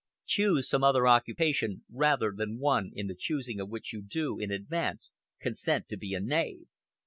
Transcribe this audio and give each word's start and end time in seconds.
Choose 0.25 0.67
some 0.67 0.83
other 0.83 1.07
occupation 1.07 1.83
rather 1.87 2.33
than 2.35 2.57
one 2.57 2.89
in 2.95 3.05
the 3.05 3.13
choosing 3.13 3.59
of 3.59 3.69
which 3.69 3.93
you 3.93 4.01
do, 4.01 4.39
in 4.39 4.49
advance, 4.49 5.11
consent 5.39 5.87
to 5.89 5.95
be 5.97 6.15
a 6.15 6.19
knave." 6.19 6.65